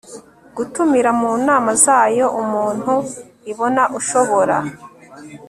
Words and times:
gutumira 0.55 1.09
mu 1.19 1.29
nama 1.47 1.71
zayo 1.83 2.25
umuntu 2.41 2.93
ibona 3.51 3.83
ushobora 3.99 4.57